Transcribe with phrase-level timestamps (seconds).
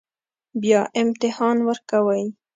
[0.61, 2.23] بیا امتحان ورکوئ